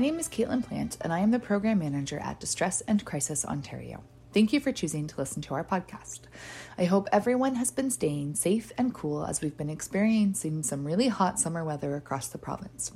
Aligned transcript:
Name 0.00 0.18
is 0.18 0.28
Caitlin 0.28 0.66
Plant, 0.66 0.96
and 1.02 1.12
I 1.12 1.18
am 1.18 1.30
the 1.30 1.38
Program 1.38 1.78
Manager 1.78 2.18
at 2.18 2.40
Distress 2.40 2.80
and 2.88 3.04
Crisis 3.04 3.44
Ontario. 3.44 4.02
Thank 4.32 4.50
you 4.52 4.58
for 4.58 4.72
choosing 4.72 5.06
to 5.06 5.16
listen 5.18 5.42
to 5.42 5.54
our 5.54 5.62
podcast. 5.62 6.20
I 6.78 6.84
hope 6.84 7.06
everyone 7.12 7.56
has 7.56 7.70
been 7.70 7.90
staying 7.90 8.36
safe 8.36 8.72
and 8.78 8.94
cool 8.94 9.26
as 9.26 9.42
we've 9.42 9.58
been 9.58 9.68
experiencing 9.68 10.62
some 10.62 10.86
really 10.86 11.08
hot 11.08 11.38
summer 11.38 11.64
weather 11.64 11.96
across 11.96 12.28
the 12.28 12.38
province. 12.38 12.92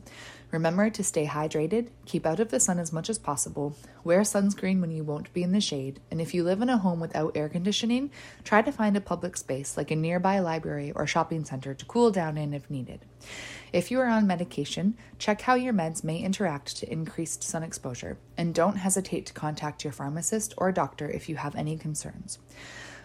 Remember 0.55 0.89
to 0.89 1.03
stay 1.03 1.27
hydrated, 1.27 1.89
keep 2.07 2.25
out 2.25 2.39
of 2.39 2.53
the 2.53 2.61
sun 2.61 2.79
as 2.79 2.93
much 2.93 3.11
as 3.11 3.19
possible, 3.19 3.77
wear 4.05 4.21
sunscreen 4.21 4.81
when 4.81 4.93
you 4.93 5.03
won't 5.03 5.33
be 5.33 5.43
in 5.43 5.51
the 5.51 5.61
shade, 5.61 5.99
and 6.13 6.21
if 6.21 6.33
you 6.33 6.45
live 6.45 6.63
in 6.63 6.71
a 6.71 6.79
home 6.79 7.01
without 7.01 7.37
air 7.37 7.49
conditioning, 7.49 8.09
try 8.45 8.63
to 8.63 8.71
find 8.71 8.97
a 8.97 9.01
public 9.01 9.37
space 9.37 9.77
like 9.77 9.91
a 9.91 9.97
nearby 9.97 10.39
library 10.39 10.93
or 10.93 11.09
shopping 11.09 11.45
center 11.45 11.75
to 11.75 11.85
cool 11.87 12.13
down 12.13 12.39
in 12.39 12.55
if 12.55 12.71
needed. 12.71 13.01
If 13.73 13.91
you 13.91 13.99
are 13.99 14.07
on 14.07 14.29
medication, 14.29 14.97
check 15.19 15.41
how 15.41 15.57
your 15.57 15.73
meds 15.73 16.05
may 16.05 16.19
interact 16.19 16.77
to 16.77 16.93
increased 16.93 17.43
sun 17.43 17.65
exposure, 17.65 18.17
and 18.37 18.55
don't 18.55 18.77
hesitate 18.77 19.27
to 19.27 19.33
contact 19.33 19.83
your 19.83 19.93
pharmacist 19.93 20.55
or 20.57 20.71
doctor 20.71 21.11
if 21.11 21.29
you 21.29 21.35
have 21.35 21.57
any 21.57 21.77
concerns. 21.77 22.39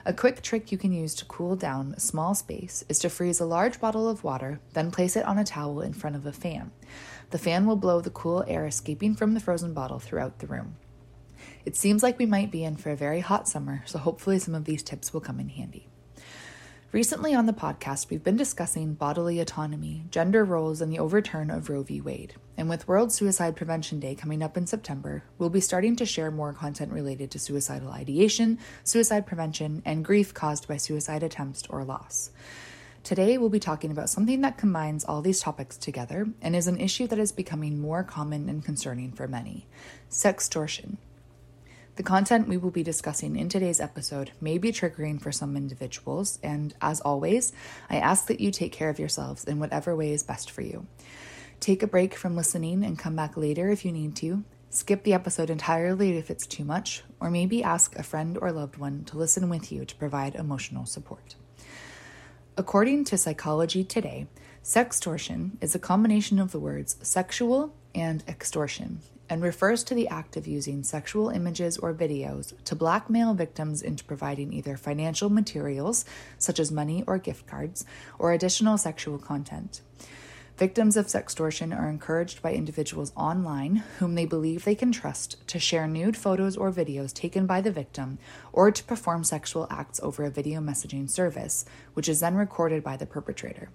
A 0.05 0.13
quick 0.13 0.41
trick 0.41 0.71
you 0.71 0.77
can 0.77 0.93
use 0.93 1.13
to 1.15 1.25
cool 1.25 1.57
down 1.57 1.93
a 1.95 1.99
small 1.99 2.33
space 2.33 2.85
is 2.87 2.99
to 2.99 3.09
freeze 3.09 3.41
a 3.41 3.45
large 3.45 3.81
bottle 3.81 4.07
of 4.07 4.23
water, 4.23 4.61
then 4.73 4.91
place 4.91 5.17
it 5.17 5.25
on 5.25 5.37
a 5.37 5.43
towel 5.43 5.81
in 5.81 5.91
front 5.91 6.15
of 6.15 6.25
a 6.25 6.31
fan. 6.31 6.71
The 7.31 7.37
fan 7.37 7.65
will 7.65 7.75
blow 7.75 7.99
the 7.99 8.09
cool 8.09 8.45
air 8.47 8.65
escaping 8.65 9.15
from 9.15 9.33
the 9.33 9.41
frozen 9.41 9.73
bottle 9.73 9.99
throughout 9.99 10.39
the 10.39 10.47
room. 10.47 10.77
It 11.65 11.75
seems 11.75 12.01
like 12.01 12.17
we 12.17 12.25
might 12.25 12.49
be 12.49 12.63
in 12.63 12.77
for 12.77 12.91
a 12.91 12.95
very 12.95 13.19
hot 13.19 13.47
summer, 13.47 13.83
so 13.85 13.99
hopefully 13.99 14.39
some 14.39 14.55
of 14.55 14.63
these 14.63 14.83
tips 14.83 15.13
will 15.13 15.21
come 15.21 15.39
in 15.39 15.49
handy. 15.49 15.87
Recently 16.91 17.35
on 17.35 17.45
the 17.45 17.53
podcast, 17.53 18.09
we've 18.09 18.23
been 18.23 18.37
discussing 18.37 18.93
bodily 18.93 19.39
autonomy, 19.39 20.05
gender 20.09 20.43
roles, 20.45 20.81
and 20.81 20.91
the 20.91 20.99
overturn 20.99 21.51
of 21.51 21.69
Roe 21.69 21.83
v. 21.83 22.01
Wade. 22.01 22.35
And 22.59 22.67
with 22.67 22.89
World 22.89 23.13
Suicide 23.13 23.55
Prevention 23.55 24.01
Day 24.01 24.15
coming 24.15 24.43
up 24.43 24.57
in 24.57 24.67
September, 24.67 25.23
we'll 25.37 25.49
be 25.49 25.61
starting 25.61 25.95
to 25.95 26.05
share 26.05 26.29
more 26.29 26.51
content 26.51 26.91
related 26.91 27.31
to 27.31 27.39
suicidal 27.39 27.89
ideation, 27.89 28.59
suicide 28.83 29.25
prevention, 29.25 29.81
and 29.85 30.03
grief 30.03 30.33
caused 30.33 30.67
by 30.67 30.75
suicide 30.75 31.23
attempts 31.23 31.63
or 31.69 31.85
loss. 31.85 32.31
Today, 33.01 33.37
we'll 33.37 33.47
be 33.47 33.61
talking 33.61 33.91
about 33.91 34.09
something 34.09 34.41
that 34.41 34.57
combines 34.57 35.05
all 35.05 35.21
these 35.21 35.39
topics 35.39 35.77
together 35.77 36.27
and 36.41 36.53
is 36.53 36.67
an 36.67 36.81
issue 36.81 37.07
that 37.07 37.17
is 37.17 37.31
becoming 37.31 37.79
more 37.79 38.03
common 38.03 38.49
and 38.49 38.61
concerning 38.61 39.13
for 39.13 39.25
many 39.25 39.65
sextortion. 40.11 40.97
The 41.95 42.03
content 42.03 42.49
we 42.49 42.57
will 42.57 42.71
be 42.71 42.83
discussing 42.83 43.37
in 43.37 43.47
today's 43.47 43.79
episode 43.79 44.31
may 44.41 44.57
be 44.57 44.73
triggering 44.73 45.21
for 45.21 45.31
some 45.31 45.55
individuals, 45.55 46.39
and 46.43 46.73
as 46.81 46.99
always, 46.99 47.53
I 47.89 47.99
ask 47.99 48.27
that 48.27 48.41
you 48.41 48.51
take 48.51 48.73
care 48.73 48.89
of 48.89 48.99
yourselves 48.99 49.45
in 49.45 49.59
whatever 49.59 49.95
way 49.95 50.11
is 50.11 50.23
best 50.23 50.51
for 50.51 50.61
you. 50.61 50.87
Take 51.59 51.83
a 51.83 51.87
break 51.87 52.15
from 52.15 52.37
listening 52.37 52.85
and 52.85 52.97
come 52.97 53.17
back 53.17 53.35
later 53.35 53.69
if 53.69 53.83
you 53.83 53.91
need 53.91 54.15
to. 54.17 54.45
Skip 54.69 55.03
the 55.03 55.13
episode 55.13 55.49
entirely 55.49 56.17
if 56.17 56.31
it's 56.31 56.47
too 56.47 56.63
much, 56.63 57.03
or 57.19 57.29
maybe 57.29 57.61
ask 57.61 57.97
a 57.97 58.03
friend 58.03 58.37
or 58.41 58.51
loved 58.53 58.77
one 58.77 59.03
to 59.05 59.17
listen 59.17 59.49
with 59.49 59.69
you 59.69 59.83
to 59.83 59.95
provide 59.95 60.35
emotional 60.35 60.85
support. 60.85 61.35
According 62.55 63.03
to 63.05 63.17
Psychology 63.17 63.83
Today, 63.83 64.27
sextortion 64.63 65.51
is 65.59 65.75
a 65.75 65.79
combination 65.79 66.39
of 66.39 66.51
the 66.51 66.59
words 66.59 66.95
sexual 67.01 67.75
and 67.93 68.23
extortion 68.25 68.99
and 69.29 69.43
refers 69.43 69.83
to 69.83 69.93
the 69.93 70.07
act 70.07 70.37
of 70.37 70.47
using 70.47 70.83
sexual 70.83 71.29
images 71.29 71.77
or 71.77 71.93
videos 71.93 72.53
to 72.63 72.75
blackmail 72.75 73.33
victims 73.33 73.81
into 73.81 74.05
providing 74.05 74.53
either 74.53 74.77
financial 74.77 75.29
materials, 75.29 76.05
such 76.37 76.57
as 76.57 76.71
money 76.71 77.03
or 77.05 77.17
gift 77.17 77.47
cards, 77.47 77.85
or 78.17 78.31
additional 78.31 78.77
sexual 78.77 79.17
content. 79.17 79.81
Victims 80.59 80.97
of 80.97 81.07
sextortion 81.07 81.73
are 81.73 81.87
encouraged 81.87 82.41
by 82.41 82.51
individuals 82.51 83.13
online 83.15 83.77
whom 83.99 84.15
they 84.15 84.25
believe 84.25 84.65
they 84.65 84.75
can 84.75 84.91
trust 84.91 85.37
to 85.47 85.57
share 85.57 85.87
nude 85.87 86.17
photos 86.17 86.57
or 86.57 86.69
videos 86.69 87.13
taken 87.13 87.45
by 87.45 87.61
the 87.61 87.71
victim 87.71 88.19
or 88.51 88.69
to 88.69 88.83
perform 88.83 89.23
sexual 89.23 89.67
acts 89.71 90.01
over 90.03 90.25
a 90.25 90.29
video 90.29 90.59
messaging 90.59 91.09
service, 91.09 91.63
which 91.93 92.09
is 92.09 92.19
then 92.19 92.35
recorded 92.35 92.83
by 92.83 92.97
the 92.97 93.05
perpetrator. 93.05 93.69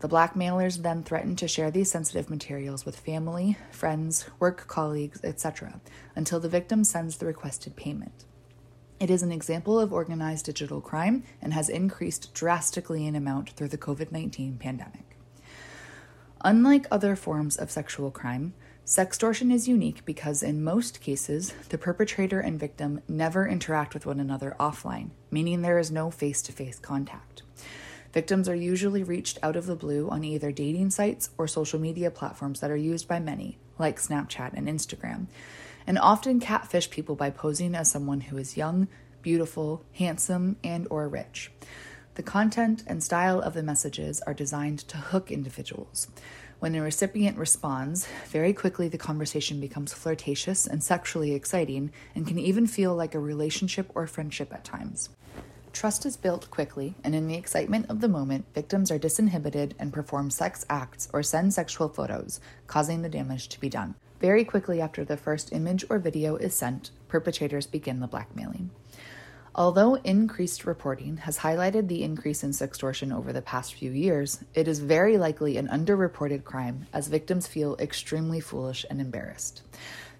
The 0.00 0.08
blackmailers 0.08 0.78
then 0.78 1.04
threaten 1.04 1.36
to 1.36 1.46
share 1.46 1.70
these 1.70 1.88
sensitive 1.88 2.28
materials 2.28 2.84
with 2.84 2.98
family, 2.98 3.56
friends, 3.70 4.28
work 4.40 4.66
colleagues, 4.66 5.20
etc., 5.22 5.80
until 6.16 6.40
the 6.40 6.48
victim 6.48 6.82
sends 6.82 7.18
the 7.18 7.26
requested 7.26 7.76
payment. 7.76 8.24
It 8.98 9.08
is 9.08 9.22
an 9.22 9.30
example 9.30 9.78
of 9.78 9.92
organized 9.92 10.46
digital 10.46 10.80
crime 10.80 11.22
and 11.40 11.52
has 11.52 11.68
increased 11.68 12.34
drastically 12.34 13.06
in 13.06 13.14
amount 13.14 13.50
through 13.50 13.68
the 13.68 13.78
COVID 13.78 14.10
19 14.10 14.56
pandemic. 14.58 15.07
Unlike 16.42 16.86
other 16.90 17.16
forms 17.16 17.56
of 17.56 17.70
sexual 17.70 18.10
crime, 18.10 18.54
sextortion 18.86 19.52
is 19.52 19.66
unique 19.66 20.04
because 20.04 20.42
in 20.42 20.62
most 20.62 21.00
cases, 21.00 21.52
the 21.68 21.78
perpetrator 21.78 22.38
and 22.38 22.60
victim 22.60 23.00
never 23.08 23.46
interact 23.46 23.92
with 23.92 24.06
one 24.06 24.20
another 24.20 24.54
offline, 24.60 25.10
meaning 25.30 25.62
there 25.62 25.78
is 25.78 25.90
no 25.90 26.10
face 26.10 26.40
to 26.42 26.52
face 26.52 26.78
contact. 26.78 27.42
Victims 28.12 28.48
are 28.48 28.54
usually 28.54 29.02
reached 29.02 29.38
out 29.42 29.56
of 29.56 29.66
the 29.66 29.76
blue 29.76 30.08
on 30.08 30.24
either 30.24 30.52
dating 30.52 30.90
sites 30.90 31.30
or 31.36 31.46
social 31.48 31.78
media 31.78 32.10
platforms 32.10 32.60
that 32.60 32.70
are 32.70 32.76
used 32.76 33.08
by 33.08 33.18
many, 33.18 33.58
like 33.78 33.98
Snapchat 33.98 34.54
and 34.54 34.68
Instagram, 34.68 35.26
and 35.86 35.98
often 35.98 36.40
catfish 36.40 36.88
people 36.88 37.16
by 37.16 37.30
posing 37.30 37.74
as 37.74 37.90
someone 37.90 38.20
who 38.22 38.38
is 38.38 38.56
young, 38.56 38.88
beautiful, 39.22 39.84
handsome, 39.94 40.56
and 40.62 40.86
or 40.88 41.08
rich. 41.08 41.50
The 42.18 42.24
content 42.24 42.82
and 42.88 43.00
style 43.00 43.40
of 43.40 43.54
the 43.54 43.62
messages 43.62 44.20
are 44.22 44.34
designed 44.34 44.80
to 44.88 44.96
hook 44.96 45.30
individuals. 45.30 46.08
When 46.58 46.74
a 46.74 46.82
recipient 46.82 47.38
responds, 47.38 48.08
very 48.26 48.52
quickly 48.52 48.88
the 48.88 48.98
conversation 48.98 49.60
becomes 49.60 49.92
flirtatious 49.92 50.66
and 50.66 50.82
sexually 50.82 51.32
exciting 51.32 51.92
and 52.16 52.26
can 52.26 52.40
even 52.40 52.66
feel 52.66 52.96
like 52.96 53.14
a 53.14 53.20
relationship 53.20 53.92
or 53.94 54.08
friendship 54.08 54.52
at 54.52 54.64
times. 54.64 55.10
Trust 55.72 56.04
is 56.04 56.16
built 56.16 56.50
quickly, 56.50 56.96
and 57.04 57.14
in 57.14 57.28
the 57.28 57.36
excitement 57.36 57.86
of 57.88 58.00
the 58.00 58.08
moment, 58.08 58.46
victims 58.52 58.90
are 58.90 58.98
disinhibited 58.98 59.74
and 59.78 59.92
perform 59.92 60.28
sex 60.28 60.66
acts 60.68 61.08
or 61.12 61.22
send 61.22 61.54
sexual 61.54 61.88
photos, 61.88 62.40
causing 62.66 63.02
the 63.02 63.08
damage 63.08 63.48
to 63.50 63.60
be 63.60 63.68
done. 63.68 63.94
Very 64.18 64.44
quickly 64.44 64.80
after 64.80 65.04
the 65.04 65.16
first 65.16 65.52
image 65.52 65.84
or 65.88 66.00
video 66.00 66.34
is 66.34 66.52
sent, 66.52 66.90
perpetrators 67.06 67.68
begin 67.68 68.00
the 68.00 68.08
blackmailing. 68.08 68.70
Although 69.54 69.96
increased 69.96 70.66
reporting 70.66 71.18
has 71.18 71.38
highlighted 71.38 71.88
the 71.88 72.02
increase 72.02 72.44
in 72.44 72.50
sextortion 72.50 73.16
over 73.16 73.32
the 73.32 73.42
past 73.42 73.74
few 73.74 73.90
years, 73.90 74.44
it 74.54 74.68
is 74.68 74.78
very 74.78 75.18
likely 75.18 75.56
an 75.56 75.68
underreported 75.68 76.44
crime 76.44 76.86
as 76.92 77.08
victims 77.08 77.46
feel 77.46 77.76
extremely 77.78 78.40
foolish 78.40 78.84
and 78.90 79.00
embarrassed. 79.00 79.62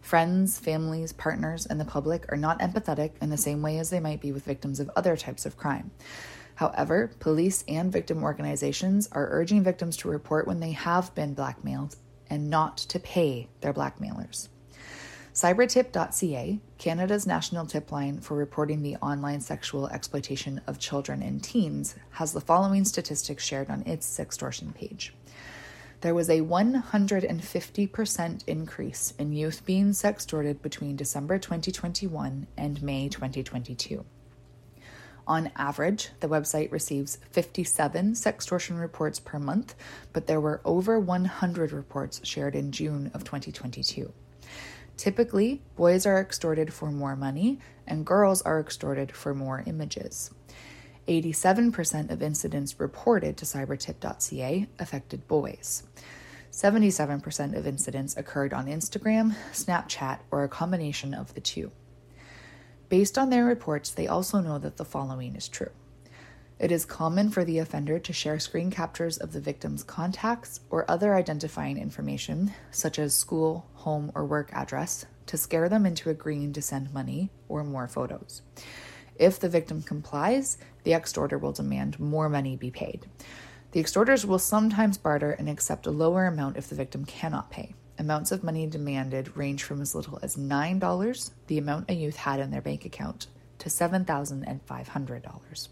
Friends, 0.00 0.58
families, 0.58 1.12
partners, 1.12 1.66
and 1.66 1.78
the 1.78 1.84
public 1.84 2.30
are 2.32 2.36
not 2.36 2.60
empathetic 2.60 3.12
in 3.20 3.30
the 3.30 3.36
same 3.36 3.60
way 3.60 3.78
as 3.78 3.90
they 3.90 4.00
might 4.00 4.20
be 4.20 4.32
with 4.32 4.44
victims 4.44 4.80
of 4.80 4.90
other 4.96 5.16
types 5.16 5.44
of 5.44 5.56
crime. 5.56 5.90
However, 6.54 7.12
police 7.20 7.62
and 7.69 7.92
victim 7.92 8.24
organizations 8.24 9.08
are 9.12 9.28
urging 9.31 9.62
victims 9.62 9.96
to 9.98 10.08
report 10.08 10.46
when 10.46 10.60
they 10.60 10.72
have 10.72 11.14
been 11.14 11.34
blackmailed 11.34 11.96
and 12.31 12.50
not 12.50 12.78
to 12.78 12.98
pay 12.98 13.48
their 13.60 13.72
blackmailers. 13.72 14.48
Cybertip.ca, 15.38 16.58
Canada's 16.79 17.25
national 17.25 17.64
tip 17.64 17.93
line 17.93 18.19
for 18.19 18.37
reporting 18.37 18.82
the 18.82 18.96
online 18.96 19.40
sexual 19.40 19.87
exploitation 19.87 20.61
of 20.67 20.81
children 20.81 21.23
and 21.23 21.40
teens, 21.40 21.94
has 22.11 22.32
the 22.32 22.40
following 22.40 22.85
statistics 22.85 23.44
shared 23.44 23.70
on 23.70 23.87
its 23.87 24.05
sextortion 24.05 24.75
page. 24.75 25.14
There 26.00 26.12
was 26.12 26.29
a 26.29 26.40
150% 26.40 28.49
increase 28.49 29.14
in 29.17 29.32
youth 29.32 29.64
being 29.64 29.90
sextorted 29.90 30.61
between 30.61 30.96
December 30.96 31.38
2021 31.38 32.49
and 32.56 32.82
May 32.82 33.08
2022. 33.08 34.05
On 35.29 35.52
average, 35.55 36.08
the 36.19 36.29
website 36.29 36.73
receives 36.73 37.19
57 37.31 38.14
sextortion 38.14 38.81
reports 38.81 39.20
per 39.20 39.38
month, 39.38 39.76
but 40.12 40.26
there 40.26 40.41
were 40.41 40.61
over 40.64 40.99
100 40.99 41.70
reports 41.70 42.20
shared 42.25 42.56
in 42.56 42.73
June 42.73 43.12
of 43.14 43.23
2022. 43.23 44.12
Typically, 44.98 45.62
boys 45.76 46.04
are 46.06 46.20
extorted 46.20 46.74
for 46.74 46.90
more 46.90 47.14
money 47.14 47.60
and 47.86 48.04
girls 48.04 48.42
are 48.42 48.60
extorted 48.60 49.12
for 49.12 49.32
more 49.32 49.62
images. 49.64 50.32
87% 51.06 52.10
of 52.10 52.20
incidents 52.20 52.78
reported 52.80 53.36
to 53.36 53.44
cybertip.ca 53.44 54.66
affected 54.78 55.28
boys. 55.28 55.84
77% 56.50 57.56
of 57.56 57.66
incidents 57.66 58.16
occurred 58.16 58.52
on 58.52 58.66
Instagram, 58.66 59.36
Snapchat, 59.52 60.18
or 60.32 60.42
a 60.42 60.48
combination 60.48 61.14
of 61.14 61.32
the 61.34 61.40
two. 61.40 61.70
Based 62.88 63.16
on 63.16 63.30
their 63.30 63.44
reports, 63.44 63.90
they 63.90 64.08
also 64.08 64.40
know 64.40 64.58
that 64.58 64.78
the 64.78 64.84
following 64.84 65.36
is 65.36 65.48
true. 65.48 65.70
It 66.58 66.72
is 66.72 66.84
common 66.84 67.31
for 67.31 67.44
the 67.44 67.60
offender 67.60 68.00
to 68.00 68.12
share 68.12 68.40
screen 68.40 68.72
captures 68.72 69.16
of 69.16 69.32
the 69.32 69.40
victim's 69.40 69.84
contacts 69.84 70.58
or 70.70 70.90
other 70.90 71.14
identifying 71.14 71.78
information, 71.78 72.52
such 72.72 72.99
as 72.99 73.14
school, 73.14 73.69
home, 73.75 74.10
or 74.12 74.25
work 74.25 74.50
address, 74.52 75.06
to 75.26 75.37
scare 75.37 75.69
them 75.69 75.87
into 75.87 76.10
agreeing 76.10 76.52
to 76.55 76.60
send 76.60 76.93
money 76.93 77.31
or 77.49 77.62
more 77.62 77.87
photos. 77.87 78.43
If 79.14 79.38
the 79.38 79.49
victim 79.49 79.82
complies, 79.82 80.58
the 80.82 80.94
extorter 80.94 81.38
will 81.38 81.52
demand 81.52 82.00
more 82.00 82.28
money 82.28 82.56
be 82.56 82.72
paid. 82.72 83.06
The 83.70 83.78
extorters 83.78 84.26
will 84.26 84.40
sometimes 84.40 84.99
barter 84.99 85.31
and 85.31 85.49
accept 85.49 85.87
a 85.87 85.93
lower 85.93 86.26
amount 86.26 86.56
if 86.56 86.69
the 86.69 86.75
victim 86.75 87.05
cannot 87.05 87.52
pay. 87.52 87.76
Amounts 88.00 88.32
of 88.32 88.43
money 88.43 88.66
demanded 88.66 89.37
range 89.37 89.62
from 89.62 89.81
as 89.81 89.94
little 89.94 90.19
as 90.22 90.34
$9, 90.34 91.31
the 91.46 91.58
amount 91.58 91.88
a 91.88 91.94
youth 91.94 92.16
had 92.16 92.40
in 92.40 92.50
their 92.50 92.62
bank 92.62 92.84
account, 92.84 93.28
to 93.58 93.69
$7,500. 93.69 95.69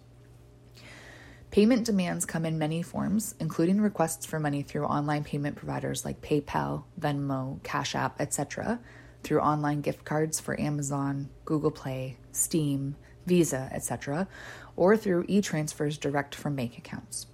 Payment 1.56 1.86
demands 1.86 2.26
come 2.26 2.44
in 2.44 2.58
many 2.58 2.82
forms, 2.82 3.34
including 3.40 3.80
requests 3.80 4.26
for 4.26 4.38
money 4.38 4.60
through 4.60 4.84
online 4.84 5.24
payment 5.24 5.56
providers 5.56 6.04
like 6.04 6.20
PayPal, 6.20 6.84
Venmo, 7.00 7.62
Cash 7.62 7.94
App, 7.94 8.20
etc., 8.20 8.78
through 9.22 9.40
online 9.40 9.80
gift 9.80 10.04
cards 10.04 10.38
for 10.38 10.60
Amazon, 10.60 11.30
Google 11.46 11.70
Play, 11.70 12.18
Steam, 12.30 12.94
Visa, 13.24 13.70
etc., 13.72 14.28
or 14.76 14.98
through 14.98 15.24
e 15.28 15.40
transfers 15.40 15.96
direct 15.96 16.34
from 16.34 16.56
bank 16.56 16.76
accounts. 16.76 17.26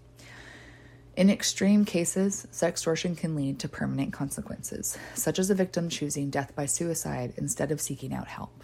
In 1.16 1.28
extreme 1.28 1.84
cases, 1.84 2.46
sextortion 2.52 3.16
can 3.18 3.34
lead 3.34 3.58
to 3.58 3.68
permanent 3.68 4.12
consequences, 4.12 4.96
such 5.14 5.40
as 5.40 5.50
a 5.50 5.54
victim 5.56 5.88
choosing 5.88 6.30
death 6.30 6.54
by 6.54 6.66
suicide 6.66 7.34
instead 7.38 7.72
of 7.72 7.80
seeking 7.80 8.14
out 8.14 8.28
help. 8.28 8.62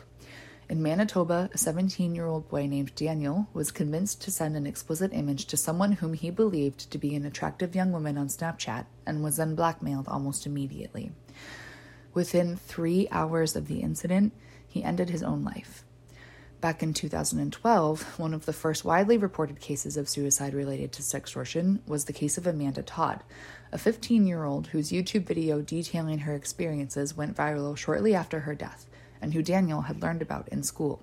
In 0.70 0.82
Manitoba, 0.82 1.48
a 1.54 1.56
17 1.56 2.14
year 2.14 2.26
old 2.26 2.50
boy 2.50 2.66
named 2.66 2.94
Daniel 2.94 3.48
was 3.54 3.70
convinced 3.70 4.20
to 4.22 4.30
send 4.30 4.54
an 4.54 4.66
explicit 4.66 5.14
image 5.14 5.46
to 5.46 5.56
someone 5.56 5.92
whom 5.92 6.12
he 6.12 6.28
believed 6.28 6.90
to 6.90 6.98
be 6.98 7.14
an 7.14 7.24
attractive 7.24 7.74
young 7.74 7.90
woman 7.90 8.18
on 8.18 8.28
Snapchat 8.28 8.84
and 9.06 9.24
was 9.24 9.36
then 9.38 9.54
blackmailed 9.54 10.06
almost 10.08 10.44
immediately. 10.44 11.12
Within 12.12 12.56
three 12.56 13.08
hours 13.10 13.56
of 13.56 13.66
the 13.66 13.80
incident, 13.80 14.34
he 14.66 14.84
ended 14.84 15.08
his 15.08 15.22
own 15.22 15.42
life. 15.42 15.84
Back 16.60 16.82
in 16.82 16.92
2012, 16.92 18.18
one 18.18 18.34
of 18.34 18.44
the 18.44 18.52
first 18.52 18.84
widely 18.84 19.16
reported 19.16 19.60
cases 19.60 19.96
of 19.96 20.08
suicide 20.08 20.52
related 20.52 20.92
to 20.92 21.02
sextortion 21.02 21.78
was 21.86 22.04
the 22.04 22.12
case 22.12 22.36
of 22.36 22.46
Amanda 22.46 22.82
Todd, 22.82 23.22
a 23.72 23.78
15 23.78 24.26
year 24.26 24.44
old 24.44 24.66
whose 24.66 24.90
YouTube 24.90 25.24
video 25.24 25.62
detailing 25.62 26.18
her 26.18 26.34
experiences 26.34 27.16
went 27.16 27.36
viral 27.36 27.74
shortly 27.74 28.14
after 28.14 28.40
her 28.40 28.54
death, 28.54 28.84
and 29.20 29.34
who 29.34 29.42
Daniel 29.42 29.82
had 29.82 30.02
learned 30.02 30.22
about 30.22 30.48
in 30.48 30.62
school. 30.62 31.02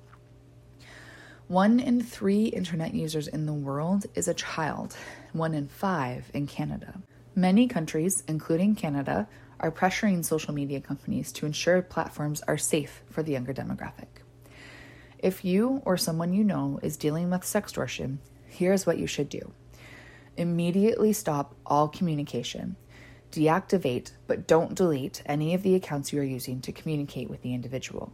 One 1.47 1.79
in 1.79 2.01
three 2.01 2.45
internet 2.45 2.93
users 2.93 3.27
in 3.27 3.45
the 3.45 3.53
world 3.53 4.07
is 4.15 4.27
a 4.27 4.33
child, 4.33 4.95
one 5.31 5.53
in 5.53 5.67
five 5.67 6.31
in 6.33 6.47
Canada. 6.47 7.01
Many 7.35 7.67
countries, 7.67 8.23
including 8.27 8.75
Canada, 8.75 9.27
are 9.59 9.71
pressuring 9.71 10.25
social 10.25 10.53
media 10.53 10.81
companies 10.81 11.31
to 11.33 11.45
ensure 11.45 11.81
platforms 11.81 12.41
are 12.47 12.57
safe 12.57 13.03
for 13.09 13.21
the 13.21 13.33
younger 13.33 13.53
demographic. 13.53 14.07
If 15.19 15.45
you 15.45 15.81
or 15.85 15.97
someone 15.97 16.33
you 16.33 16.43
know 16.43 16.79
is 16.81 16.97
dealing 16.97 17.29
with 17.29 17.41
sextortion, 17.41 18.17
here's 18.47 18.85
what 18.85 18.97
you 18.97 19.07
should 19.07 19.29
do 19.29 19.51
immediately 20.37 21.13
stop 21.13 21.55
all 21.65 21.87
communication. 21.87 22.75
Deactivate, 23.35 24.11
but 24.27 24.47
don't 24.47 24.75
delete 24.75 25.21
any 25.25 25.53
of 25.53 25.61
the 25.61 25.75
accounts 25.75 26.13
you 26.13 26.21
are 26.21 26.23
using 26.23 26.61
to 26.61 26.71
communicate 26.71 27.29
with 27.29 27.41
the 27.41 27.53
individual. 27.53 28.13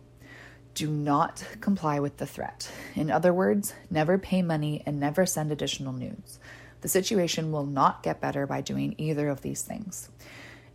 Do 0.74 0.90
not 0.90 1.46
comply 1.60 2.00
with 2.00 2.18
the 2.18 2.26
threat. 2.26 2.72
In 2.96 3.12
other 3.12 3.32
words, 3.32 3.76
never 3.92 4.18
pay 4.18 4.42
money 4.42 4.82
and 4.84 5.00
never 5.00 5.28
send 5.28 5.52
additional 5.52 5.94
nudes. 5.94 6.40
The 6.82 6.88
situation 6.88 7.52
will 7.52 7.68
not 7.68 8.02
get 8.02 8.20
better 8.20 8.48
by 8.48 8.62
doing 8.62 8.96
either 8.98 9.30
of 9.30 9.42
these 9.42 9.62
things. 9.62 10.10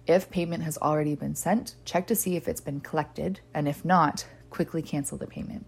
If 0.06 0.31
payment 0.31 0.62
has 0.62 0.78
already 0.78 1.16
been 1.16 1.34
sent, 1.34 1.75
check 1.84 2.06
to 2.06 2.14
see 2.14 2.37
if 2.37 2.46
it's 2.46 2.60
been 2.60 2.78
collected, 2.78 3.40
and 3.52 3.66
if 3.66 3.84
not, 3.84 4.28
quickly 4.48 4.81
cancel 4.81 5.19
the 5.19 5.26
payment. 5.26 5.66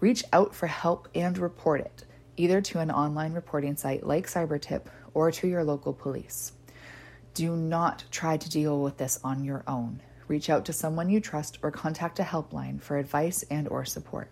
Reach 0.00 0.22
out 0.34 0.54
for 0.54 0.66
help 0.66 1.08
and 1.14 1.38
report 1.38 1.80
it, 1.80 2.04
either 2.36 2.60
to 2.60 2.80
an 2.80 2.90
online 2.90 3.32
reporting 3.32 3.74
site 3.74 4.06
like 4.06 4.26
CyberTip 4.26 4.82
or 5.14 5.30
to 5.30 5.48
your 5.48 5.64
local 5.64 5.94
police. 5.94 6.52
Do 7.34 7.56
not 7.56 8.04
try 8.10 8.36
to 8.36 8.50
deal 8.50 8.80
with 8.82 8.96
this 8.96 9.20
on 9.22 9.44
your 9.44 9.62
own. 9.66 10.02
Reach 10.26 10.50
out 10.50 10.64
to 10.64 10.72
someone 10.72 11.10
you 11.10 11.20
trust 11.20 11.58
or 11.62 11.70
contact 11.70 12.18
a 12.18 12.22
helpline 12.22 12.80
for 12.80 12.98
advice 12.98 13.44
and 13.50 13.68
or 13.68 13.84
support. 13.84 14.30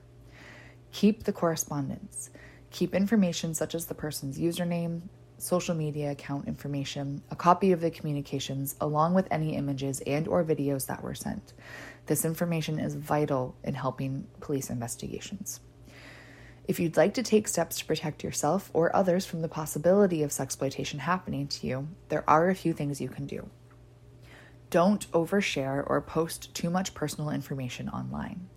Keep 0.92 1.24
the 1.24 1.32
correspondence. 1.32 2.30
Keep 2.70 2.94
information 2.94 3.54
such 3.54 3.74
as 3.74 3.86
the 3.86 3.94
person's 3.94 4.38
username, 4.38 5.02
social 5.38 5.74
media 5.74 6.10
account 6.10 6.48
information, 6.48 7.22
a 7.30 7.36
copy 7.36 7.72
of 7.72 7.80
the 7.80 7.90
communications 7.90 8.74
along 8.80 9.14
with 9.14 9.28
any 9.30 9.54
images 9.54 10.00
and 10.06 10.26
or 10.26 10.44
videos 10.44 10.86
that 10.86 11.02
were 11.02 11.14
sent. 11.14 11.52
This 12.06 12.24
information 12.24 12.78
is 12.78 12.94
vital 12.94 13.54
in 13.62 13.74
helping 13.74 14.26
police 14.40 14.70
investigations. 14.70 15.60
If 16.68 16.78
you'd 16.78 16.98
like 16.98 17.14
to 17.14 17.22
take 17.22 17.48
steps 17.48 17.78
to 17.78 17.86
protect 17.86 18.22
yourself 18.22 18.70
or 18.74 18.94
others 18.94 19.24
from 19.24 19.40
the 19.40 19.48
possibility 19.48 20.22
of 20.22 20.30
sexploitation 20.30 20.98
happening 20.98 21.48
to 21.48 21.66
you, 21.66 21.88
there 22.10 22.28
are 22.28 22.50
a 22.50 22.54
few 22.54 22.74
things 22.74 23.00
you 23.00 23.08
can 23.08 23.24
do. 23.26 23.48
Don't 24.68 25.10
overshare 25.12 25.82
or 25.86 26.02
post 26.02 26.54
too 26.54 26.68
much 26.68 26.92
personal 26.92 27.30
information 27.30 27.88
online. 27.88 28.50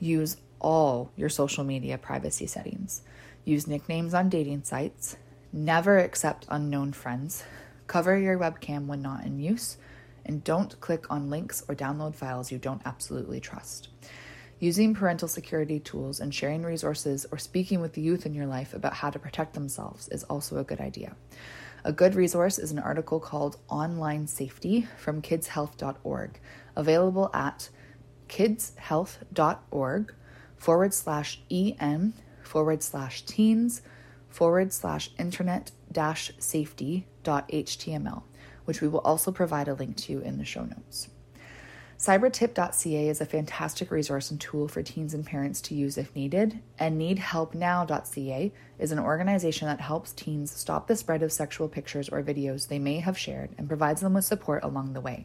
Use 0.00 0.38
all 0.58 1.12
your 1.16 1.28
social 1.28 1.64
media 1.64 1.98
privacy 1.98 2.46
settings. 2.46 3.02
Use 3.44 3.66
nicknames 3.66 4.14
on 4.14 4.30
dating 4.30 4.64
sites. 4.64 5.16
Never 5.52 5.98
accept 5.98 6.46
unknown 6.48 6.94
friends. 6.94 7.44
Cover 7.86 8.18
your 8.18 8.38
webcam 8.38 8.86
when 8.86 9.02
not 9.02 9.26
in 9.26 9.38
use 9.38 9.76
and 10.24 10.42
don't 10.42 10.80
click 10.80 11.10
on 11.10 11.28
links 11.28 11.62
or 11.68 11.74
download 11.74 12.14
files 12.14 12.50
you 12.50 12.56
don't 12.56 12.80
absolutely 12.86 13.38
trust. 13.38 13.88
Using 14.64 14.94
parental 14.94 15.28
security 15.28 15.78
tools 15.78 16.20
and 16.20 16.34
sharing 16.34 16.62
resources 16.62 17.26
or 17.30 17.36
speaking 17.36 17.82
with 17.82 17.92
the 17.92 18.00
youth 18.00 18.24
in 18.24 18.32
your 18.32 18.46
life 18.46 18.72
about 18.72 18.94
how 18.94 19.10
to 19.10 19.18
protect 19.18 19.52
themselves 19.52 20.08
is 20.08 20.24
also 20.24 20.56
a 20.56 20.64
good 20.64 20.80
idea. 20.80 21.16
A 21.84 21.92
good 21.92 22.14
resource 22.14 22.58
is 22.58 22.72
an 22.72 22.78
article 22.78 23.20
called 23.20 23.58
Online 23.68 24.26
Safety 24.26 24.88
from 24.96 25.20
kidshealth.org, 25.20 26.40
available 26.76 27.30
at 27.34 27.68
kidshealth.org 28.30 30.14
forward 30.56 30.94
slash 30.94 31.40
en 31.50 32.14
forward 32.42 32.82
slash 32.82 33.20
teens 33.26 33.82
forward 34.30 34.72
slash 34.72 35.10
internet 35.18 35.72
dash 35.92 36.32
safety 36.38 37.06
dot 37.22 37.46
html 37.50 38.22
which 38.64 38.80
we 38.80 38.88
will 38.88 39.00
also 39.00 39.30
provide 39.30 39.68
a 39.68 39.74
link 39.74 39.94
to 39.98 40.20
in 40.20 40.38
the 40.38 40.44
show 40.46 40.64
notes. 40.64 41.10
Cybertip.ca 41.98 43.08
is 43.08 43.20
a 43.20 43.26
fantastic 43.26 43.90
resource 43.90 44.30
and 44.30 44.40
tool 44.40 44.66
for 44.66 44.82
teens 44.82 45.14
and 45.14 45.24
parents 45.24 45.60
to 45.62 45.74
use 45.74 45.96
if 45.96 46.14
needed, 46.14 46.60
and 46.76 47.00
NeedHelpNow.ca 47.00 48.52
is 48.80 48.92
an 48.92 48.98
organization 48.98 49.68
that 49.68 49.80
helps 49.80 50.12
teens 50.12 50.50
stop 50.50 50.88
the 50.88 50.96
spread 50.96 51.22
of 51.22 51.32
sexual 51.32 51.68
pictures 51.68 52.08
or 52.08 52.20
videos 52.20 52.66
they 52.66 52.80
may 52.80 52.98
have 52.98 53.16
shared 53.16 53.50
and 53.56 53.68
provides 53.68 54.00
them 54.00 54.14
with 54.14 54.24
support 54.24 54.64
along 54.64 54.92
the 54.92 55.00
way. 55.00 55.24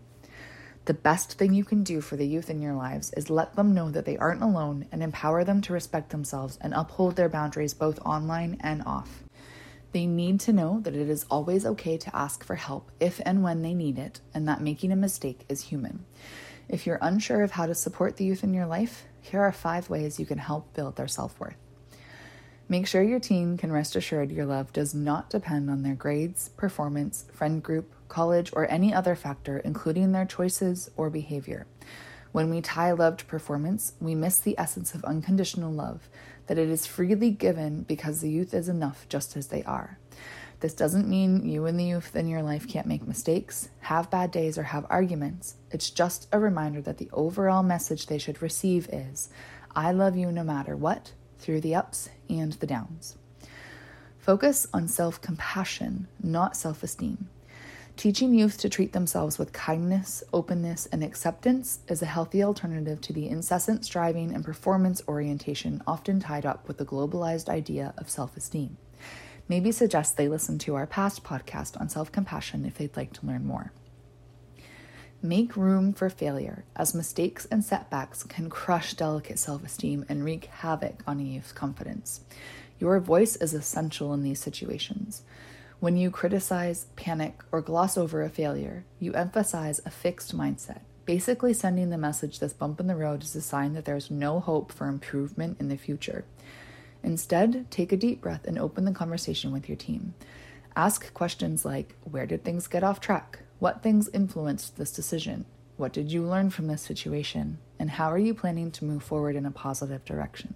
The 0.86 0.94
best 0.94 1.34
thing 1.34 1.54
you 1.54 1.66
can 1.66 1.84
do 1.84 2.02
for 2.02 2.16
the 2.16 2.28
youth 2.28 2.52
in 2.52 2.62
your 2.62 2.74
lives 2.74 3.12
is 3.18 3.32
let 3.32 3.56
them 3.56 3.74
know 3.74 3.90
that 3.90 4.06
they 4.06 4.18
aren't 4.18 4.44
alone 4.44 4.86
and 4.92 5.02
empower 5.02 5.44
them 5.44 5.62
to 5.62 5.74
respect 5.74 6.12
themselves 6.12 6.58
and 6.62 6.74
uphold 6.76 7.16
their 7.16 7.30
boundaries 7.30 7.74
both 7.74 8.00
online 8.06 8.58
and 8.62 8.84
off. 8.86 9.24
They 9.92 10.06
need 10.06 10.40
to 10.42 10.54
know 10.54 10.82
that 10.82 10.96
it 10.96 11.10
is 11.10 11.26
always 11.32 11.66
okay 11.66 11.98
to 11.98 12.16
ask 12.16 12.44
for 12.44 12.56
help 12.56 12.92
if 13.00 13.20
and 13.26 13.42
when 13.42 13.64
they 13.64 13.74
need 13.74 13.98
it, 13.98 14.22
and 14.36 14.48
that 14.48 14.62
making 14.62 14.92
a 14.92 14.96
mistake 14.96 15.46
is 15.50 15.64
human. 15.64 16.06
If 16.70 16.86
you're 16.86 17.00
unsure 17.02 17.42
of 17.42 17.52
how 17.52 17.66
to 17.66 17.74
support 17.74 18.18
the 18.18 18.26
youth 18.26 18.44
in 18.44 18.54
your 18.54 18.68
life, 18.68 19.06
here 19.22 19.42
are 19.42 19.52
five 19.52 19.90
ways 19.90 20.20
you 20.20 20.26
can 20.28 20.38
help 20.38 20.72
build 20.76 20.96
their 20.96 21.08
self 21.08 21.40
worth. 21.40 21.58
Make 22.70 22.86
sure 22.86 23.02
your 23.02 23.20
teen 23.20 23.58
can 23.58 23.72
rest 23.72 23.96
assured 23.96 24.32
your 24.32 24.46
love 24.46 24.72
does 24.72 24.94
not 24.94 25.32
depend 25.32 25.72
on 25.72 25.82
their 25.82 25.96
grades, 25.96 26.50
performance, 26.50 27.26
friend 27.34 27.64
group, 27.64 27.92
college, 28.08 28.52
or 28.54 28.70
any 28.70 28.94
other 28.94 29.16
factor, 29.16 29.58
including 29.58 30.12
their 30.12 30.26
choices 30.26 30.92
or 30.96 31.10
behavior. 31.10 31.66
When 32.32 32.52
we 32.52 32.62
tie 32.62 32.92
love 32.92 33.18
to 33.18 33.26
performance, 33.26 33.94
we 34.00 34.14
miss 34.14 34.38
the 34.38 34.54
essence 34.60 34.94
of 34.94 35.04
unconditional 35.04 35.74
love, 35.74 36.08
that 36.46 36.60
it 36.60 36.70
is 36.70 36.86
freely 36.86 37.32
given 37.32 37.82
because 37.82 38.22
the 38.22 38.30
youth 38.30 38.54
is 38.54 38.70
enough 38.70 39.08
just 39.10 39.36
as 39.36 39.48
they 39.48 39.64
are. 39.64 39.98
This 40.62 40.74
doesn't 40.74 41.08
mean 41.08 41.48
you 41.48 41.66
and 41.68 41.80
the 41.80 41.86
youth 41.86 42.18
in 42.18 42.28
your 42.28 42.42
life 42.42 42.68
can't 42.68 42.88
make 42.88 43.08
mistakes, 43.08 43.70
have 43.80 44.10
bad 44.10 44.30
days, 44.30 44.58
or 44.58 44.64
have 44.64 44.86
arguments. 44.90 45.56
It's 45.72 45.90
just 45.90 46.28
a 46.34 46.40
reminder 46.40 46.82
that 46.82 46.98
the 46.98 47.10
overall 47.14 47.64
message 47.64 48.08
they 48.08 48.18
should 48.18 48.42
receive 48.42 48.90
is 48.92 49.30
I 49.74 49.94
love 49.94 50.18
you 50.18 50.34
no 50.34 50.44
matter 50.44 50.76
what, 50.76 51.14
through 51.38 51.62
the 51.62 51.76
ups 51.76 52.10
and 52.30 52.52
the 52.54 52.68
downs. 52.68 53.16
Focus 54.18 54.68
on 54.74 54.90
self 54.90 55.22
compassion, 55.22 56.10
not 56.22 56.58
self 56.58 56.84
esteem. 56.84 57.30
Teaching 57.96 58.34
youth 58.34 58.58
to 58.58 58.70
treat 58.70 58.92
themselves 58.92 59.40
with 59.40 59.54
kindness, 59.54 60.24
openness, 60.34 60.88
and 60.88 61.04
acceptance 61.06 61.80
is 61.88 62.02
a 62.02 62.06
healthy 62.06 62.44
alternative 62.44 63.00
to 63.02 63.14
the 63.14 63.30
incessant 63.30 63.86
striving 63.86 64.34
and 64.36 64.44
performance 64.44 65.02
orientation 65.08 65.82
often 65.88 66.20
tied 66.20 66.46
up 66.46 66.68
with 66.68 66.78
the 66.78 66.86
globalized 66.86 67.48
idea 67.48 67.94
of 67.98 68.10
self 68.10 68.36
esteem 68.36 68.78
maybe 69.50 69.74
suggest 69.74 70.16
they 70.16 70.30
listen 70.30 70.58
to 70.60 70.76
our 70.76 70.88
past 70.88 71.26
podcast 71.26 71.80
on 71.82 71.90
self 71.90 72.10
compassion 72.14 72.64
if 72.64 72.78
they'd 72.78 72.96
like 72.96 73.12
to 73.14 73.26
learn 73.26 73.46
more. 73.46 73.74
Make 75.22 75.58
room 75.58 75.92
for 75.92 76.10
failure, 76.10 76.64
as 76.78 76.96
mistakes 76.96 77.46
and 77.52 77.66
setbacks 77.66 78.24
can 78.24 78.50
crush 78.50 78.94
delicate 78.94 79.38
self 79.38 79.66
esteem 79.66 80.06
and 80.08 80.24
wreak 80.24 80.46
havoc 80.46 81.04
on 81.06 81.20
a 81.20 81.24
youth's 81.24 81.52
confidence. 81.52 82.22
Your 82.80 83.02
voice 83.02 83.36
is 83.36 83.54
essential 83.54 84.14
in 84.14 84.24
these 84.24 84.40
situations. 84.40 85.24
When 85.82 85.98
you 85.98 86.12
criticize, 86.12 86.86
panic, 86.96 87.42
or 87.52 87.62
gloss 87.62 87.98
over 87.98 88.22
a 88.22 88.30
failure, 88.30 88.86
you 89.00 89.14
emphasize 89.14 89.82
a 89.86 89.90
fixed 89.90 90.36
mindset, 90.36 90.82
basically 91.06 91.54
sending 91.54 91.90
the 91.90 91.98
message 91.98 92.40
this 92.40 92.54
bump 92.54 92.80
in 92.80 92.88
the 92.88 92.96
road 92.96 93.24
is 93.24 93.36
a 93.36 93.42
sign 93.42 93.74
that 93.74 93.84
there's 93.84 94.12
no 94.12 94.40
hope 94.40 94.72
for 94.72 94.88
improvement 94.88 95.58
in 95.60 95.68
the 95.68 95.78
future. 95.78 96.24
Instead, 97.04 97.70
take 97.72 97.92
a 97.92 97.98
deep 97.98 98.22
breath 98.22 98.46
and 98.46 98.58
open 98.58 98.86
the 98.86 98.92
conversation 98.92 99.52
with 99.52 99.70
your 99.70 99.78
team. 99.78 100.14
Ask 100.76 101.14
questions 101.14 101.66
like 101.66 101.96
Where 102.04 102.26
did 102.26 102.44
things 102.44 102.68
get 102.68 102.84
off 102.84 103.00
track? 103.00 103.40
What 103.60 103.84
things 103.84 104.10
influenced 104.14 104.78
this 104.78 104.92
decision? 104.92 105.46
What 105.78 105.94
did 105.94 106.12
you 106.12 106.24
learn 106.24 106.50
from 106.50 106.68
this 106.68 106.82
situation? 106.82 107.60
And 107.80 107.92
how 107.92 108.12
are 108.12 108.18
you 108.18 108.34
planning 108.34 108.72
to 108.72 108.86
move 108.86 109.04
forward 109.04 109.36
in 109.36 109.46
a 109.46 109.52
positive 109.52 110.04
direction? 110.04 110.56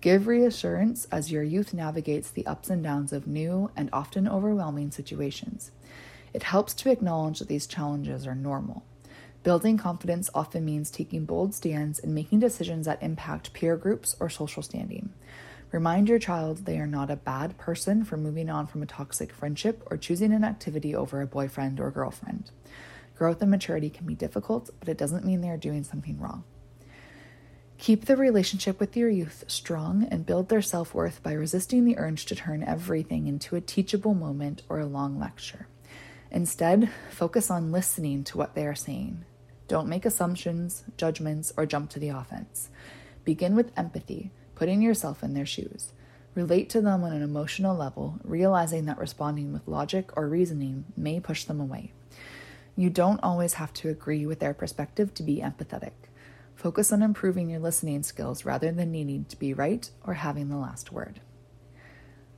Give 0.00 0.26
reassurance 0.26 1.06
as 1.10 1.32
your 1.32 1.42
youth 1.42 1.74
navigates 1.74 2.30
the 2.30 2.46
ups 2.46 2.70
and 2.70 2.82
downs 2.82 3.12
of 3.12 3.26
new 3.26 3.70
and 3.76 3.90
often 3.92 4.28
overwhelming 4.28 4.92
situations. 4.92 5.72
It 6.32 6.44
helps 6.44 6.74
to 6.74 6.90
acknowledge 6.90 7.40
that 7.40 7.48
these 7.48 7.66
challenges 7.66 8.26
are 8.26 8.34
normal 8.34 8.84
Building 9.46 9.78
confidence 9.78 10.28
often 10.34 10.64
means 10.64 10.90
taking 10.90 11.24
bold 11.24 11.54
stands 11.54 12.00
and 12.00 12.12
making 12.12 12.40
decisions 12.40 12.86
that 12.86 13.00
impact 13.00 13.52
peer 13.52 13.76
groups 13.76 14.16
or 14.18 14.28
social 14.28 14.60
standing. 14.60 15.10
Remind 15.70 16.08
your 16.08 16.18
child 16.18 16.64
they 16.64 16.80
are 16.80 16.86
not 16.88 17.12
a 17.12 17.14
bad 17.14 17.56
person 17.56 18.02
for 18.02 18.16
moving 18.16 18.50
on 18.50 18.66
from 18.66 18.82
a 18.82 18.86
toxic 18.86 19.32
friendship 19.32 19.84
or 19.88 19.98
choosing 19.98 20.32
an 20.32 20.42
activity 20.42 20.96
over 20.96 21.20
a 21.20 21.28
boyfriend 21.28 21.78
or 21.78 21.92
girlfriend. 21.92 22.50
Growth 23.16 23.40
and 23.40 23.52
maturity 23.52 23.88
can 23.88 24.04
be 24.04 24.16
difficult, 24.16 24.70
but 24.80 24.88
it 24.88 24.98
doesn't 24.98 25.24
mean 25.24 25.42
they 25.42 25.50
are 25.50 25.56
doing 25.56 25.84
something 25.84 26.18
wrong. 26.18 26.42
Keep 27.78 28.06
the 28.06 28.16
relationship 28.16 28.80
with 28.80 28.96
your 28.96 29.10
youth 29.10 29.44
strong 29.46 30.08
and 30.10 30.26
build 30.26 30.48
their 30.48 30.60
self 30.60 30.92
worth 30.92 31.22
by 31.22 31.32
resisting 31.32 31.84
the 31.84 31.98
urge 31.98 32.26
to 32.26 32.34
turn 32.34 32.64
everything 32.64 33.28
into 33.28 33.54
a 33.54 33.60
teachable 33.60 34.14
moment 34.14 34.62
or 34.68 34.80
a 34.80 34.86
long 34.86 35.20
lecture. 35.20 35.68
Instead, 36.32 36.90
focus 37.10 37.48
on 37.48 37.70
listening 37.70 38.24
to 38.24 38.36
what 38.36 38.56
they 38.56 38.66
are 38.66 38.74
saying. 38.74 39.24
Don't 39.68 39.88
make 39.88 40.04
assumptions, 40.04 40.84
judgments, 40.96 41.52
or 41.56 41.66
jump 41.66 41.90
to 41.90 41.98
the 41.98 42.10
offense. 42.10 42.70
Begin 43.24 43.56
with 43.56 43.72
empathy, 43.76 44.30
putting 44.54 44.80
yourself 44.80 45.22
in 45.22 45.34
their 45.34 45.46
shoes. 45.46 45.92
Relate 46.36 46.68
to 46.70 46.80
them 46.80 47.02
on 47.02 47.12
an 47.12 47.22
emotional 47.22 47.74
level, 47.74 48.20
realizing 48.22 48.84
that 48.84 48.98
responding 48.98 49.52
with 49.52 49.66
logic 49.66 50.16
or 50.16 50.28
reasoning 50.28 50.84
may 50.96 51.18
push 51.18 51.44
them 51.44 51.60
away. 51.60 51.92
You 52.76 52.90
don't 52.90 53.22
always 53.22 53.54
have 53.54 53.72
to 53.74 53.88
agree 53.88 54.26
with 54.26 54.38
their 54.38 54.54
perspective 54.54 55.14
to 55.14 55.22
be 55.22 55.40
empathetic. 55.40 55.92
Focus 56.54 56.92
on 56.92 57.02
improving 57.02 57.50
your 57.50 57.60
listening 57.60 58.02
skills 58.02 58.44
rather 58.44 58.70
than 58.70 58.92
needing 58.92 59.24
to 59.26 59.38
be 59.38 59.54
right 59.54 59.90
or 60.04 60.14
having 60.14 60.48
the 60.48 60.56
last 60.56 60.92
word. 60.92 61.20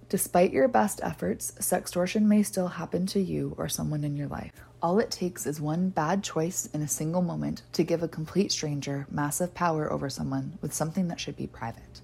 Despite 0.09 0.53
your 0.53 0.69
best 0.69 1.01
efforts, 1.03 1.53
sextortion 1.61 2.23
may 2.23 2.43
still 2.43 2.69
happen 2.69 3.05
to 3.07 3.21
you 3.21 3.55
or 3.59 3.69
someone 3.69 4.05
in 4.05 4.17
your 4.17 4.29
life. 4.29 4.68
All 4.81 5.01
it 5.01 5.11
takes 5.11 5.45
is 5.45 5.61
one 5.61 5.89
bad 5.89 6.23
choice 6.23 6.67
in 6.73 6.83
a 6.83 6.89
single 6.89 7.21
moment 7.21 7.63
to 7.73 7.83
give 7.83 8.05
a 8.05 8.09
complete 8.09 8.53
stranger 8.53 9.09
massive 9.11 9.53
power 9.53 9.93
over 9.93 10.09
someone 10.09 10.57
with 10.63 10.73
something 10.73 11.09
that 11.09 11.19
should 11.19 11.37
be 11.37 11.49
private. 11.49 12.01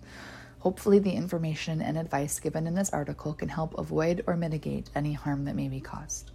Hopefully, 0.58 0.98
the 0.98 1.12
information 1.12 1.80
and 1.80 1.96
advice 1.96 2.40
given 2.40 2.66
in 2.66 2.74
this 2.74 2.90
article 2.90 3.32
can 3.32 3.48
help 3.48 3.78
avoid 3.78 4.24
or 4.26 4.36
mitigate 4.36 4.90
any 4.92 5.12
harm 5.12 5.44
that 5.44 5.54
may 5.54 5.68
be 5.68 5.80
caused. 5.80 6.32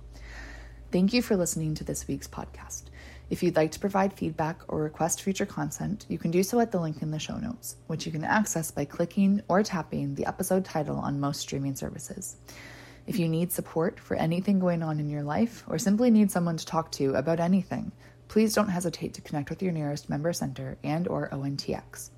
Thank 0.94 1.12
you 1.12 1.22
for 1.22 1.36
listening 1.36 1.76
to 1.76 1.84
this 1.84 2.08
week's 2.08 2.28
podcast. 2.28 2.84
If 3.30 3.44
you'd 3.44 3.58
like 3.58 3.72
to 3.74 3.80
provide 3.80 4.14
feedback 4.14 4.62
or 4.70 4.82
request 4.82 5.22
future 5.22 5.46
content, 5.46 6.06
you 6.08 6.18
can 6.18 6.32
do 6.32 6.42
so 6.42 6.62
at 6.62 6.72
the 6.72 6.80
link 6.80 7.02
in 7.02 7.12
the 7.12 7.20
show 7.20 7.36
notes, 7.36 7.76
which 7.88 8.06
you 8.06 8.14
can 8.14 8.24
access 8.24 8.72
by 8.72 8.86
clicking 8.86 9.42
or 9.50 9.62
tapping 9.62 10.16
the 10.16 10.26
episode 10.26 10.64
title 10.64 11.00
on 11.00 11.20
most 11.20 11.42
streaming 11.42 11.76
services. 11.76 12.38
If 13.10 13.18
you 13.18 13.28
need 13.28 13.52
support 13.52 14.00
for 14.00 14.16
anything 14.16 14.60
going 14.60 14.84
on 14.84 15.00
in 15.00 15.10
your 15.10 15.24
life 15.24 15.64
or 15.68 15.80
simply 15.80 16.12
need 16.12 16.30
someone 16.30 16.58
to 16.58 16.66
talk 16.66 16.92
to 16.92 17.16
about 17.16 17.40
anything, 17.40 17.92
please 18.28 18.54
don't 18.54 18.70
hesitate 18.70 19.16
to 19.16 19.22
connect 19.22 19.50
with 19.50 19.64
your 19.64 19.72
nearest 19.72 20.12
member 20.12 20.32
center 20.32 20.78
and 20.84 21.08
or 21.08 21.28
ONTX. 21.30 22.12